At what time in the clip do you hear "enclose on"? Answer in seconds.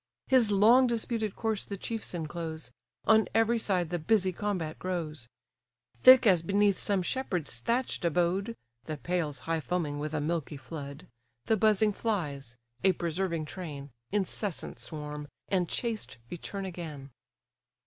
2.15-3.27